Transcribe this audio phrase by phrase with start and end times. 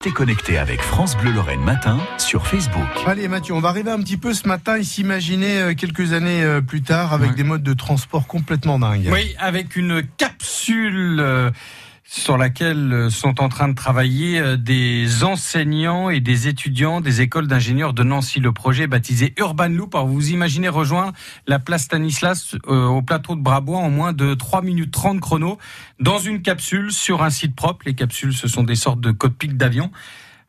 [0.00, 2.86] T'es connecté avec France Bleu Lorraine matin sur Facebook.
[3.04, 6.44] Allez Mathieu, on va arriver un petit peu ce matin et s'imaginer euh, quelques années
[6.44, 7.34] euh, plus tard avec Ouais.
[7.36, 9.08] des modes de transport complètement dingues.
[9.12, 11.50] Oui, avec une capsule euh,
[12.10, 17.20] sur laquelle euh, sont en train de travailler euh, des enseignants et des étudiants des
[17.20, 18.40] écoles d'ingénieurs de Nancy.
[18.40, 19.94] Le projet baptisé Urban Loop.
[19.94, 21.12] Alors vous imaginez rejoindre
[21.46, 25.58] la place Stanislas euh, au plateau de Brabois en moins de 3 minutes 30 chrono
[26.00, 27.84] dans une capsule sur un site propre.
[27.84, 29.90] Les capsules, ce sont des sortes de cockpits d'avion.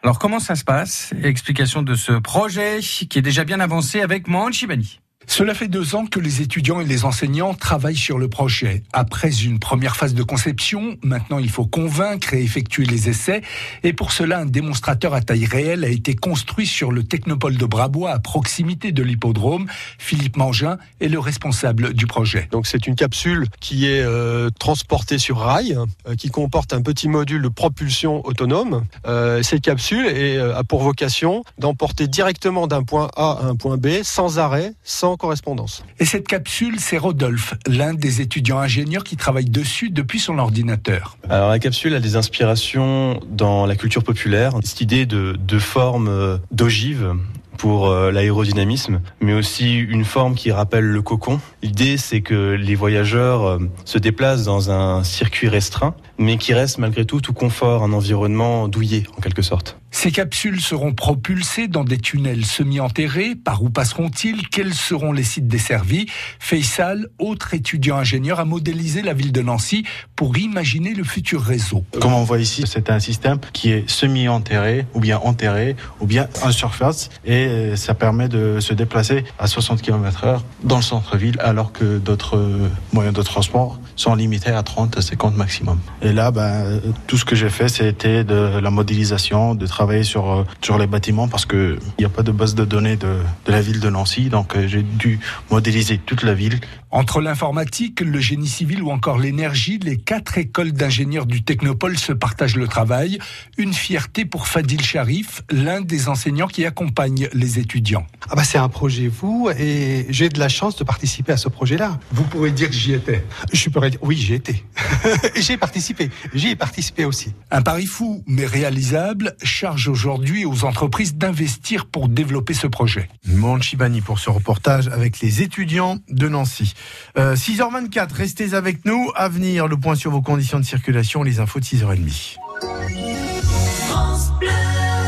[0.01, 1.13] Alors comment ça se passe?
[1.23, 5.01] Explication de ce projet qui est déjà bien avancé avec Mohan Chibani.
[5.29, 8.81] Cela fait deux ans que les étudiants et les enseignants travaillent sur le projet.
[8.93, 13.41] Après une première phase de conception, maintenant il faut convaincre et effectuer les essais.
[13.83, 17.65] Et pour cela, un démonstrateur à taille réelle a été construit sur le technopole de
[17.67, 19.67] Brabois à proximité de l'hippodrome.
[19.99, 22.47] Philippe Mangin est le responsable du projet.
[22.51, 25.77] Donc c'est une capsule qui est euh, transportée sur rail,
[26.07, 28.83] euh, qui comporte un petit module de propulsion autonome.
[29.05, 30.07] Euh, cette capsule
[30.55, 35.18] a pour vocation d'emporter directement d'un point A à un point B, sans arrêt, sans
[35.19, 35.83] correspondance.
[35.99, 41.17] Et cette capsule, c'est Rodolphe, l'un des étudiants ingénieurs qui travaille dessus depuis son ordinateur.
[41.29, 46.07] Alors la capsule a des inspirations dans la culture populaire, cette idée de, de forme
[46.07, 47.13] euh, d'ogive
[47.59, 51.39] pour euh, l'aérodynamisme, mais aussi une forme qui rappelle le cocon.
[51.61, 56.79] L'idée, c'est que les voyageurs euh, se déplacent dans un circuit restreint, mais qui reste
[56.79, 59.77] malgré tout tout confort, un environnement douillet en quelque sorte.
[59.91, 63.35] Ces capsules seront propulsées dans des tunnels semi-enterrés.
[63.35, 64.47] Par où passeront-ils?
[64.47, 66.05] Quels seront les sites desservis?
[66.39, 69.85] Faisal, autre étudiant ingénieur, a modélisé la ville de Nancy
[70.15, 71.83] pour imaginer le futur réseau.
[71.99, 76.29] Comme on voit ici, c'est un système qui est semi-enterré, ou bien enterré, ou bien
[76.43, 81.37] en surface, et ça permet de se déplacer à 60 km heure dans le centre-ville,
[81.39, 85.79] alors que d'autres euh, moyens de transport sont limités à 30 à 50 maximum.
[86.01, 90.31] Et là, ben, tout ce que j'ai fait, c'était de la modélisation, de travailler sur,
[90.31, 93.17] euh, sur les bâtiments, parce que il n'y a pas de base de données de,
[93.45, 95.19] de la ville de Nancy, donc euh, j'ai dû
[95.51, 96.59] modéliser toute la ville.
[96.91, 102.13] Entre l'informatique, le génie civil ou encore l'énergie, les quatre écoles d'ingénieurs du Technopole se
[102.13, 103.19] partagent le travail.
[103.59, 108.05] Une fierté pour Fadil Sharif, l'un des enseignants qui accompagne les étudiants.
[108.29, 111.49] Ah bah c'est un projet vous et j'ai de la chance de participer à ce
[111.49, 111.99] projet-là.
[112.11, 113.23] Vous pourrez dire que j'y étais.
[113.51, 114.63] Je pourrais dire oui, j'y étais.
[115.35, 116.09] j'ai participé.
[116.33, 117.33] J'y ai participé aussi.
[117.51, 123.09] Un pari fou, mais réalisable, charge aujourd'hui aux entreprises d'investir pour développer ce projet.
[123.25, 126.73] Mohan Chibani pour ce reportage avec les étudiants de Nancy.
[127.17, 129.09] Euh, 6h24, restez avec nous.
[129.15, 132.37] À venir, le point sur vos conditions de circulation, les infos de 6h30.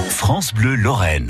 [0.10, 1.30] France Bleu Lorraine.